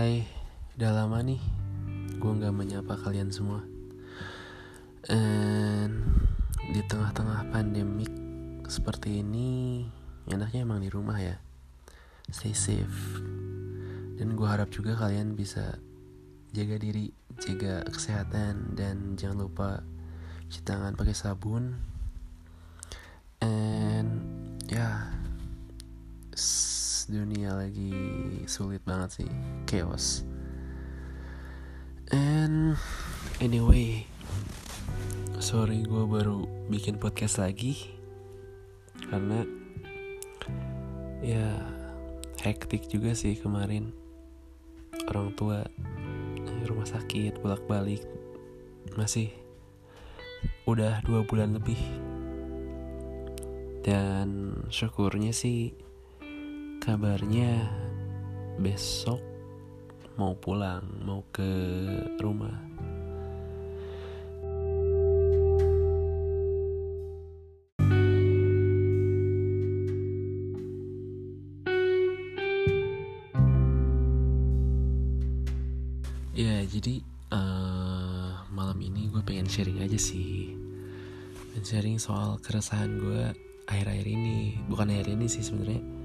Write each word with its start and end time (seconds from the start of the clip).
Hai, 0.00 0.24
udah 0.80 0.96
lama 0.96 1.20
nih 1.20 1.36
gue 2.16 2.32
gak 2.40 2.56
menyapa 2.56 2.96
kalian 3.04 3.28
semua. 3.28 3.60
And 5.12 6.24
di 6.72 6.80
tengah-tengah 6.88 7.52
pandemik 7.52 8.08
seperti 8.64 9.20
ini 9.20 9.84
Enaknya 10.24 10.64
emang 10.64 10.80
di 10.80 10.88
rumah 10.88 11.20
ya. 11.20 11.36
Stay 12.32 12.56
safe. 12.56 13.20
Dan 14.16 14.40
gue 14.40 14.48
harap 14.48 14.72
juga 14.72 14.96
kalian 14.96 15.36
bisa 15.36 15.76
jaga 16.56 16.80
diri, 16.80 17.12
jaga 17.36 17.84
kesehatan 17.84 18.72
Dan 18.72 19.20
jangan 19.20 19.36
lupa 19.36 19.84
cuci 20.48 20.64
tangan 20.64 20.96
pakai 20.96 21.12
sabun. 21.12 21.76
And 23.44 24.08
ya 24.64 25.12
dunia 27.10 27.58
lagi 27.58 27.90
sulit 28.46 28.86
banget 28.86 29.22
sih. 29.22 29.30
Chaos. 29.66 30.22
And 32.14 32.78
anyway 33.42 34.06
sorry 35.42 35.82
gue 35.82 36.06
baru 36.06 36.46
bikin 36.70 37.02
podcast 37.02 37.42
lagi. 37.42 37.90
Karena 39.10 39.42
ya 41.18 41.58
hektik 42.46 42.86
juga 42.86 43.10
sih 43.18 43.34
kemarin. 43.34 43.90
Orang 45.10 45.34
tua 45.34 45.66
rumah 46.70 46.86
sakit 46.86 47.42
bolak 47.42 47.66
balik 47.66 48.06
masih 48.94 49.34
udah 50.70 51.02
dua 51.02 51.26
bulan 51.26 51.58
lebih. 51.58 51.78
Dan 53.82 54.54
syukurnya 54.70 55.34
sih 55.34 55.89
kabarnya 56.80 57.68
besok 58.56 59.20
mau 60.16 60.32
pulang 60.32 60.80
mau 61.04 61.20
ke 61.28 61.44
rumah. 62.16 62.56
Ya 76.32 76.64
jadi 76.64 77.04
uh, 77.28 78.48
malam 78.56 78.80
ini 78.80 79.12
gue 79.12 79.20
pengen 79.20 79.44
sharing 79.44 79.84
aja 79.84 80.00
sih. 80.00 80.56
Pengen 81.52 81.64
sharing 81.68 81.96
soal 82.00 82.40
keresahan 82.40 82.96
gue 82.96 83.36
akhir-akhir 83.68 84.08
ini. 84.08 84.56
Bukan 84.64 84.88
akhir 84.88 85.12
ini 85.12 85.28
sih 85.28 85.44
sebenarnya 85.44 85.99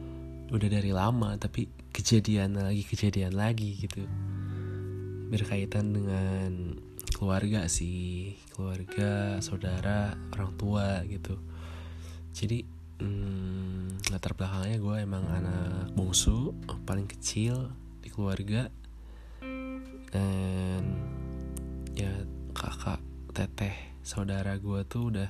udah 0.54 0.70
dari 0.70 0.94
lama 0.94 1.34
tapi 1.42 1.66
kejadian 1.90 2.60
lagi 2.60 2.84
kejadian 2.86 3.34
lagi 3.34 3.80
gitu. 3.82 4.06
Berkaitan 5.32 5.96
dengan 5.96 6.78
keluarga 7.16 7.66
sih 7.72 8.36
keluarga 8.54 9.40
saudara 9.42 10.14
orang 10.36 10.52
tua 10.60 11.02
gitu. 11.08 11.40
Jadi 12.36 12.62
hmm, 13.02 14.12
latar 14.12 14.36
belakangnya 14.36 14.78
gue 14.78 14.96
emang 15.02 15.26
anak 15.32 15.96
bungsu 15.96 16.54
paling 16.86 17.08
kecil 17.08 17.72
di 18.04 18.12
keluarga. 18.12 18.70
Dan 20.12 20.84
ya 21.96 22.12
kakak 22.52 23.00
teteh 23.32 23.76
saudara 24.04 24.56
gue 24.60 24.84
tuh 24.88 25.12
udah 25.12 25.30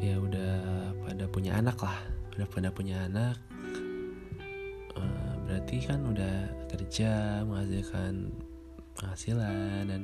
ya 0.00 0.16
udah 0.16 0.52
pada 1.04 1.24
punya 1.28 1.60
anak 1.60 1.76
lah 1.80 2.19
udah 2.40 2.48
pada 2.48 2.72
punya 2.72 3.04
anak 3.04 3.36
uh, 4.96 5.32
berarti 5.44 5.84
kan 5.84 6.00
udah 6.08 6.48
kerja 6.72 7.44
menghasilkan 7.44 8.32
penghasilan 8.96 9.88
dan 9.88 10.02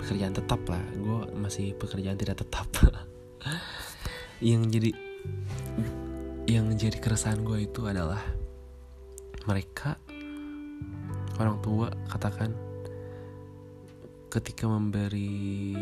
pekerjaan 0.00 0.32
tetap 0.36 0.60
lah. 0.68 0.80
Gue 0.96 1.28
masih 1.36 1.76
pekerjaan 1.76 2.16
tidak 2.16 2.44
tetap. 2.44 2.68
Yang 4.42 4.62
jadi 4.74 4.90
yang 6.50 6.74
jadi 6.74 6.98
keresahan 6.98 7.46
gue 7.46 7.70
itu 7.70 7.86
adalah 7.86 8.18
mereka 9.46 9.94
orang 11.38 11.62
tua 11.62 11.94
katakan 12.10 12.50
ketika 14.26 14.66
memberi 14.66 15.78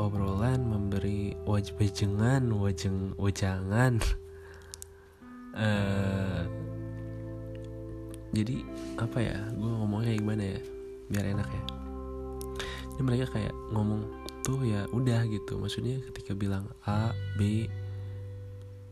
obrolan 0.00 0.64
memberi 0.64 1.36
waj 1.44 1.76
wajengan 1.76 2.48
wajeng 2.56 3.12
wajangan 3.20 4.00
uh, 5.56 6.42
jadi 8.32 8.64
apa 8.96 9.18
ya 9.20 9.36
gue 9.52 9.70
ngomongnya 9.70 10.16
gimana 10.16 10.42
ya 10.56 10.60
biar 11.12 11.24
enak 11.36 11.48
ya. 11.48 11.64
Jadi 12.92 13.02
mereka 13.04 13.26
kayak 13.32 13.52
ngomong 13.72 14.04
tuh 14.44 14.60
ya 14.64 14.88
udah 14.92 15.24
gitu. 15.28 15.60
Maksudnya 15.60 16.00
ketika 16.12 16.32
bilang 16.32 16.68
A 16.88 17.12
B 17.36 17.68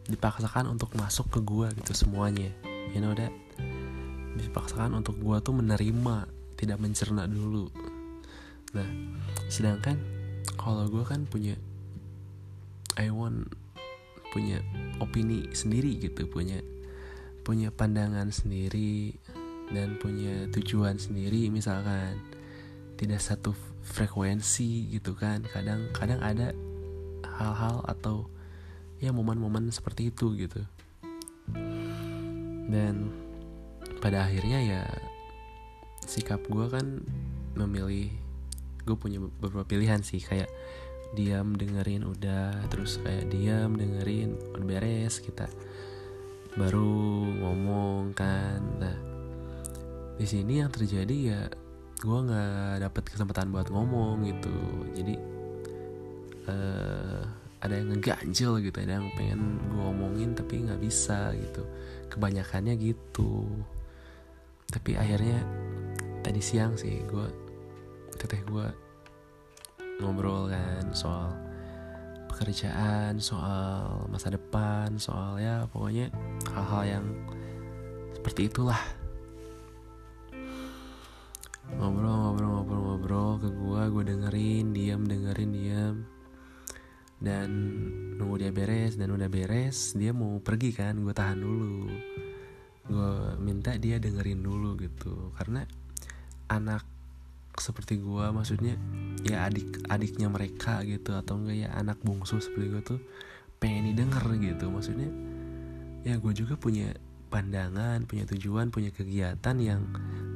dipaksakan 0.08 0.68
untuk 0.68 0.92
masuk 0.96 1.28
ke 1.32 1.40
gue 1.40 1.68
gitu 1.80 1.92
semuanya. 1.96 2.52
You 2.92 3.00
know 3.00 3.16
that? 3.16 3.32
Dipaksakan 4.36 4.96
untuk 4.96 5.16
gue 5.20 5.36
tuh 5.40 5.56
menerima 5.56 6.28
tidak 6.60 6.76
mencerna 6.80 7.24
dulu. 7.24 7.72
Nah 8.76 8.88
sedangkan 9.48 9.96
kalau 10.60 10.84
gue 10.88 11.04
kan 11.08 11.24
punya 11.24 11.56
I 13.00 13.08
want 13.08 13.48
punya 14.30 14.62
opini 15.02 15.50
sendiri 15.50 15.98
gitu 15.98 16.26
punya 16.30 16.62
punya 17.42 17.72
pandangan 17.74 18.30
sendiri 18.30 19.16
dan 19.70 19.96
punya 19.98 20.50
tujuan 20.54 20.98
sendiri. 20.98 21.48
Misalkan 21.48 22.18
tidak 22.98 23.22
satu 23.22 23.56
frekuensi 23.80 24.92
gitu 24.92 25.16
kan 25.16 25.40
kadang 25.48 25.88
kadang 25.96 26.20
ada 26.20 26.52
hal-hal 27.40 27.80
atau 27.88 28.28
ya 29.00 29.10
momen-momen 29.10 29.72
seperti 29.72 30.12
itu 30.12 30.36
gitu. 30.36 30.60
Dan 32.70 33.10
pada 34.04 34.28
akhirnya 34.28 34.60
ya 34.60 34.82
sikap 36.04 36.44
gue 36.48 36.66
kan 36.68 37.00
memilih 37.56 38.12
gue 38.84 38.96
punya 38.96 39.20
beberapa 39.20 39.64
pilihan 39.66 40.00
sih 40.04 40.20
kayak 40.20 40.48
diam 41.10 41.58
dengerin 41.58 42.06
udah 42.06 42.70
terus 42.70 43.02
kayak 43.02 43.30
diam 43.34 43.74
dengerin 43.74 44.38
udah 44.54 44.66
beres 44.66 45.18
kita. 45.18 45.50
Baru 46.54 47.26
ngomong 47.26 48.14
kan. 48.14 48.60
Nah 48.78 48.96
di 50.20 50.26
sini 50.28 50.62
yang 50.62 50.70
terjadi 50.70 51.16
ya 51.16 51.42
gue 52.00 52.18
nggak 52.28 52.84
dapet 52.84 53.04
kesempatan 53.10 53.50
buat 53.50 53.68
ngomong 53.68 54.22
gitu. 54.26 54.56
Jadi 54.94 55.14
uh, 56.46 57.22
ada 57.60 57.74
yang 57.76 57.92
ngeganjel 57.92 58.64
gitu 58.64 58.76
ada 58.80 59.02
yang 59.02 59.12
pengen 59.18 59.60
gue 59.68 59.80
ngomongin 59.80 60.32
tapi 60.32 60.62
nggak 60.62 60.80
bisa 60.80 61.34
gitu. 61.34 61.66
Kebanyakannya 62.06 62.78
gitu. 62.78 63.46
Tapi 64.70 64.94
akhirnya 64.94 65.42
tadi 66.22 66.38
siang 66.38 66.78
sih 66.78 67.02
gue 67.08 67.26
teteh 68.20 68.44
gue 68.46 68.89
ngobrol 70.00 70.48
kan 70.48 70.84
soal 70.96 71.36
pekerjaan, 72.26 73.20
soal 73.20 74.08
masa 74.08 74.32
depan, 74.32 74.96
soal 74.96 75.36
ya 75.36 75.68
pokoknya 75.68 76.08
hal-hal 76.56 76.82
yang 76.88 77.06
seperti 78.16 78.48
itulah. 78.48 78.80
Ngobrol, 81.70 82.10
ngobrol, 82.10 82.50
ngobrol, 82.50 82.80
ngobrol 82.82 83.30
ke 83.38 83.48
gue, 83.54 83.82
gue 83.94 84.04
dengerin, 84.10 84.66
diam, 84.74 85.02
dengerin, 85.06 85.50
diam. 85.54 85.96
Dan 87.20 87.48
nunggu 88.16 88.40
dia 88.40 88.50
beres, 88.50 88.96
dan 88.96 89.12
udah 89.12 89.28
beres, 89.28 89.92
dia 89.94 90.10
mau 90.10 90.40
pergi 90.40 90.72
kan, 90.74 90.98
gue 90.98 91.14
tahan 91.14 91.38
dulu. 91.38 91.86
Gue 92.90 93.12
minta 93.38 93.76
dia 93.76 94.00
dengerin 94.02 94.42
dulu 94.42 94.74
gitu, 94.80 95.30
karena 95.38 95.62
anak 96.50 96.82
seperti 97.60 98.00
gue 98.00 98.26
maksudnya 98.32 98.74
ya 99.20 99.44
adik 99.46 99.84
adiknya 99.92 100.32
mereka 100.32 100.80
gitu 100.88 101.12
atau 101.12 101.36
enggak 101.36 101.56
ya 101.62 101.68
anak 101.76 102.00
bungsu 102.00 102.40
seperti 102.40 102.66
gue 102.72 102.82
tuh 102.82 103.00
pengen 103.60 103.92
didengar 103.92 104.24
gitu. 104.40 104.72
Maksudnya 104.72 105.12
ya 106.02 106.16
gue 106.16 106.32
juga 106.32 106.56
punya 106.56 106.96
pandangan 107.30 108.02
punya 108.10 108.26
tujuan 108.26 108.74
punya 108.74 108.90
kegiatan 108.90 109.56
yang 109.60 109.86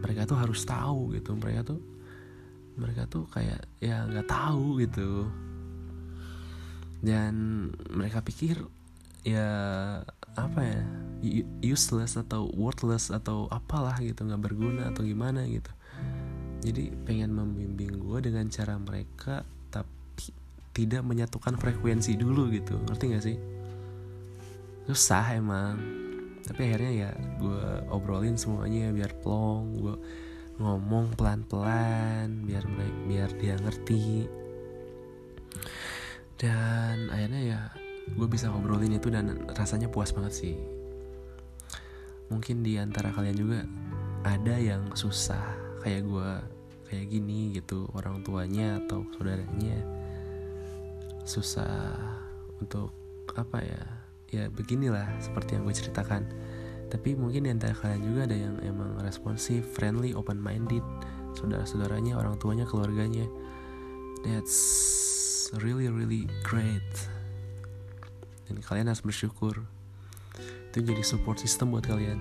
mereka 0.05 0.29
tuh 0.29 0.38
harus 0.38 0.62
tahu 0.69 1.17
gitu. 1.17 1.32
Mereka 1.35 1.65
tuh 1.65 1.81
mereka 2.76 3.09
tuh 3.09 3.25
kayak 3.32 3.65
ya 3.81 4.05
nggak 4.05 4.29
tahu 4.29 4.85
gitu. 4.85 5.26
Dan 7.05 7.35
mereka 7.93 8.21
pikir 8.21 8.61
ya 9.25 9.49
apa 10.37 10.61
ya 10.61 10.81
useless 11.65 12.21
atau 12.21 12.53
worthless 12.53 13.09
atau 13.09 13.49
apalah 13.49 13.97
gitu 14.05 14.26
nggak 14.29 14.43
berguna 14.43 14.93
atau 14.93 15.06
gimana 15.06 15.49
gitu 15.49 15.73
jadi 16.64 16.96
pengen 17.05 17.37
membimbing 17.37 18.00
gue 18.00 18.19
dengan 18.25 18.49
cara 18.49 18.81
mereka 18.81 19.44
tapi 19.69 20.32
tidak 20.72 21.05
menyatukan 21.05 21.61
frekuensi 21.61 22.16
dulu 22.16 22.49
gitu. 22.50 22.81
Ngerti 22.88 23.05
gak 23.12 23.25
sih? 23.25 23.37
Susah 24.88 25.37
emang. 25.37 25.76
Tapi 26.40 26.61
akhirnya 26.64 26.93
ya 26.93 27.11
gue 27.37 27.64
obrolin 27.93 28.40
semuanya 28.40 28.88
biar 28.96 29.12
plong 29.20 29.76
gue 29.76 29.96
ngomong 30.55 31.19
pelan-pelan 31.20 32.49
biar 32.49 32.64
biar 33.08 33.31
dia 33.37 33.55
ngerti. 33.61 34.25
Dan 36.40 37.12
akhirnya 37.12 37.40
ya 37.44 37.61
gue 38.08 38.28
bisa 38.28 38.49
ngobrolin 38.49 38.96
itu 38.96 39.12
dan 39.12 39.49
rasanya 39.52 39.93
puas 39.93 40.16
banget 40.16 40.32
sih. 40.32 40.56
Mungkin 42.32 42.64
di 42.64 42.81
antara 42.81 43.12
kalian 43.12 43.37
juga 43.37 43.61
ada 44.25 44.56
yang 44.56 44.96
susah 44.96 45.63
kayak 45.85 46.09
gue 46.09 46.31
kayak 46.89 47.07
gini 47.13 47.53
gitu 47.53 47.85
orang 47.93 48.25
tuanya 48.25 48.81
atau 48.81 49.05
saudaranya. 49.13 49.77
Susah 51.29 51.93
untuk 52.57 52.97
apa 53.37 53.61
ya 53.61 53.83
ya 54.33 54.45
beginilah 54.49 55.05
seperti 55.21 55.61
yang 55.61 55.69
gue 55.69 55.77
ceritakan. 55.77 56.25
Tapi 56.89 57.13
mungkin 57.21 57.45
di 57.45 57.51
antara 57.53 57.77
kalian 57.77 58.01
juga 58.01 58.21
ada 58.25 58.37
yang 58.37 58.57
emang 58.65 58.97
responsif 59.05 59.61
friendly 59.77 60.17
open 60.17 60.41
minded 60.41 60.85
saudara-saudaranya 61.37 62.17
orang 62.17 62.41
tuanya 62.41 62.65
keluarganya. 62.65 63.29
That's 64.25 64.57
really 65.61 65.93
really 65.93 66.25
great. 66.41 66.89
Dan 68.49 68.65
kalian 68.65 68.89
harus 68.89 69.05
bersyukur. 69.05 69.69
Itu 70.73 70.81
jadi 70.81 71.05
support 71.05 71.45
system 71.45 71.77
buat 71.77 71.85
kalian. 71.85 72.19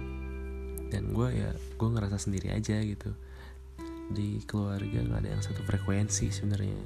Dan 0.91 1.15
gue 1.15 1.31
ya 1.31 1.55
gue 1.55 1.89
ngerasa 1.89 2.19
sendiri 2.19 2.51
aja 2.51 2.77
gitu 2.83 3.15
di 4.13 4.39
keluarga 4.45 5.01
nggak 5.01 5.19
ada 5.25 5.29
yang 5.33 5.41
satu 5.41 5.65
frekuensi 5.65 6.29
sebenarnya. 6.29 6.77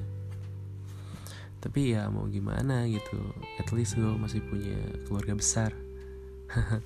Tapi 1.60 1.92
ya 1.92 2.08
mau 2.08 2.24
gimana 2.32 2.88
gitu 2.88 3.20
at 3.60 3.68
least 3.76 4.00
gue 4.00 4.08
masih 4.16 4.40
punya 4.48 4.80
keluarga 5.04 5.36
besar. 5.36 5.76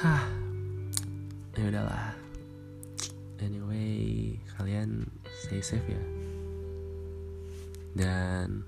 Hah 0.00 0.22
ya 1.58 1.64
udahlah. 1.66 2.14
Anyway 3.42 4.38
kalian 4.54 5.10
stay 5.42 5.58
safe 5.58 5.84
ya. 5.90 6.02
Dan 7.98 8.62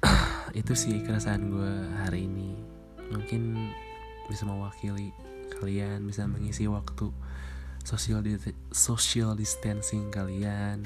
itu 0.60 0.72
sih 0.78 1.02
keresahan 1.02 1.50
gue 1.50 1.74
hari 2.06 2.30
ini. 2.30 2.54
Mungkin 3.10 3.58
bisa 4.30 4.46
mewakili 4.46 5.10
kalian 5.56 6.04
bisa 6.04 6.28
mengisi 6.28 6.68
waktu 6.68 7.08
social 7.86 8.18
di 8.18 8.34
social 8.74 9.38
distancing 9.38 10.10
kalian 10.10 10.82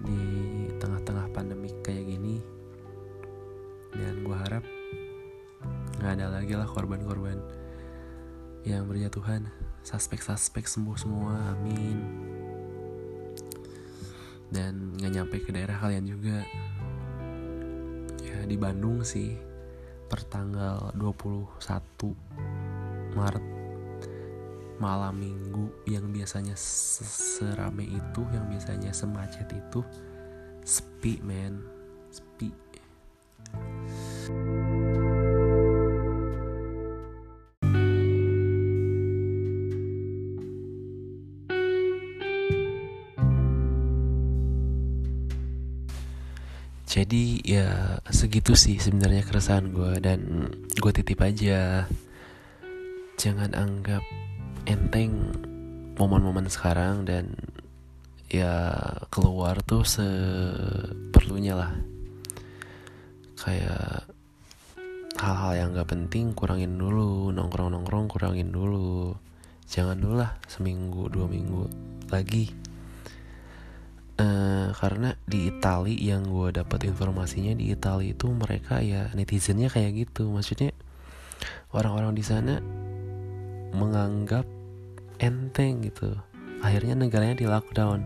di 0.00 0.22
tengah-tengah 0.80 1.30
pandemi 1.30 1.70
kayak 1.86 2.08
gini. 2.08 2.42
Dan 3.94 4.26
gue 4.26 4.36
harap 4.36 4.64
nggak 6.00 6.12
ada 6.16 6.26
lagi 6.40 6.56
lah 6.56 6.66
korban-korban 6.66 7.36
yang 8.64 8.88
berjatuhan 8.88 9.48
suspek-suspek 9.86 10.66
sembuh 10.66 10.96
semua 10.98 11.54
amin. 11.54 11.98
Dan 14.50 14.98
nggak 14.98 15.12
nyampe 15.14 15.36
ke 15.46 15.54
daerah 15.54 15.78
kalian 15.78 16.06
juga. 16.10 16.42
Ya 18.26 18.42
di 18.46 18.58
Bandung 18.58 19.06
sih 19.06 19.34
per 20.10 20.26
tanggal 20.26 20.90
21 20.98 21.62
Maret 23.14 23.49
malam 24.80 25.20
minggu 25.20 25.68
yang 25.84 26.08
biasanya 26.08 26.56
serame 26.56 27.84
itu 27.84 28.24
yang 28.32 28.48
biasanya 28.48 28.90
semacet 28.96 29.46
itu 29.52 29.84
sepi 30.64 31.20
men. 31.20 31.60
Sepi. 32.10 32.50
Jadi 46.90 47.38
ya 47.46 48.02
segitu 48.10 48.58
sih 48.58 48.74
sebenarnya 48.82 49.22
keresahan 49.22 49.70
gue 49.70 50.02
dan 50.02 50.50
gue 50.74 50.90
titip 50.90 51.22
aja. 51.22 51.86
Jangan 53.14 53.54
anggap 53.54 54.02
enteng 54.68 55.32
momen-momen 55.96 56.48
sekarang 56.48 57.04
dan 57.04 57.36
ya 58.30 58.80
keluar 59.12 59.60
tuh 59.66 59.84
seperlunya 59.84 61.58
lah. 61.58 61.72
Kayak 63.40 64.04
hal-hal 65.20 65.52
yang 65.56 65.68
gak 65.76 65.90
penting 65.92 66.32
kurangin 66.32 66.80
dulu 66.80 67.34
nongkrong-nongkrong 67.34 68.08
kurangin 68.08 68.48
dulu. 68.48 69.16
Jangan 69.70 70.00
dulu 70.00 70.14
lah 70.18 70.36
seminggu 70.48 71.12
dua 71.12 71.26
minggu 71.28 71.68
lagi. 72.08 72.50
Uh, 74.20 74.68
karena 74.76 75.16
di 75.24 75.48
Itali 75.48 75.96
yang 75.96 76.28
gue 76.28 76.52
dapat 76.52 76.84
informasinya 76.84 77.56
di 77.56 77.72
Itali 77.72 78.12
itu 78.12 78.28
mereka 78.28 78.84
ya 78.84 79.08
netizennya 79.16 79.72
kayak 79.72 79.96
gitu. 79.96 80.28
Maksudnya 80.28 80.76
orang-orang 81.72 82.12
di 82.12 82.20
sana 82.20 82.60
menganggap 83.74 84.46
enteng 85.20 85.84
gitu. 85.84 86.16
Akhirnya 86.60 86.94
negaranya 86.96 87.36
di 87.38 87.46
lockdown. 87.48 88.00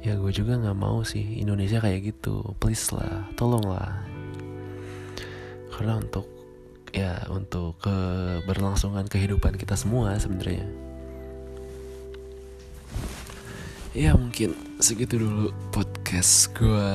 Ya 0.00 0.16
gue 0.16 0.32
juga 0.32 0.56
nggak 0.56 0.78
mau 0.80 1.04
sih 1.04 1.42
Indonesia 1.42 1.78
kayak 1.80 2.14
gitu. 2.14 2.56
Please 2.56 2.88
lah 2.92 3.28
tolong 3.36 3.64
lah 3.68 4.10
karena 5.80 5.96
untuk 5.96 6.28
ya 6.92 7.24
untuk 7.32 7.80
keberlangsungan 7.80 9.08
kehidupan 9.08 9.56
kita 9.56 9.80
semua 9.80 10.20
sebenarnya. 10.20 10.68
Ya 13.96 14.12
mungkin 14.12 14.52
segitu 14.76 15.16
dulu 15.16 15.56
podcast 15.72 16.52
gue 16.52 16.92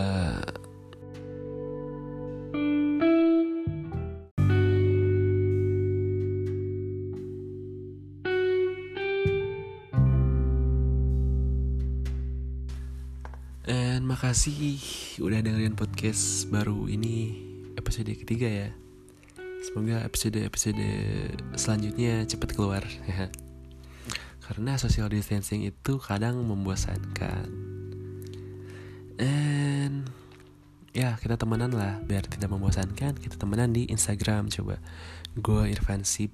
Dan 14.06 14.14
makasih 14.14 14.78
udah 15.18 15.42
dengerin 15.42 15.74
podcast 15.74 16.46
baru 16.54 16.86
ini 16.86 17.42
episode 17.74 18.14
ketiga 18.14 18.46
ya. 18.46 18.70
Semoga 19.66 20.06
episode-episode 20.06 20.86
selanjutnya 21.58 22.22
cepat 22.30 22.54
keluar. 22.54 22.86
Karena 24.46 24.78
social 24.78 25.10
distancing 25.10 25.66
itu 25.66 25.98
kadang 25.98 26.38
membosankan. 26.46 27.50
Dan 29.18 30.06
ya 30.94 31.18
kita 31.18 31.34
temenan 31.42 31.74
lah 31.74 31.98
biar 32.06 32.30
tidak 32.30 32.54
membosankan 32.54 33.18
kita 33.18 33.42
temenan 33.42 33.74
di 33.74 33.90
Instagram 33.90 34.54
coba 34.54 34.78
gue 35.34 35.74
Irfan 35.74 36.06
Sip 36.06 36.30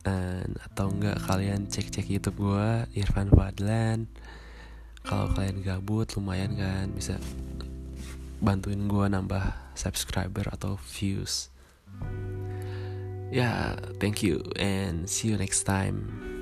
dan 0.00 0.56
atau 0.72 0.88
enggak 0.88 1.20
kalian 1.20 1.68
cek-cek 1.68 2.08
YouTube 2.08 2.48
gue 2.48 2.88
Irfan 2.96 3.28
Fadlan 3.28 4.08
kalau 5.04 5.28
kalian 5.36 5.60
gabut 5.60 6.08
lumayan 6.16 6.56
kan 6.56 6.88
bisa 6.96 7.20
bantuin 8.40 8.88
gue 8.88 9.06
nambah 9.06 9.52
subscriber 9.76 10.48
atau 10.50 10.80
views. 10.96 11.52
Ya 13.28 13.38
yeah, 13.38 13.60
thank 14.00 14.24
you 14.24 14.40
and 14.56 15.06
see 15.06 15.30
you 15.30 15.36
next 15.36 15.68
time 15.68 16.33